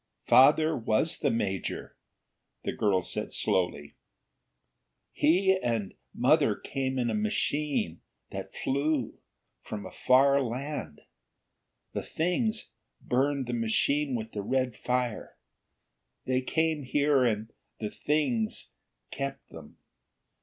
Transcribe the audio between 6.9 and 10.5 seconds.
in a machine that flew, from a far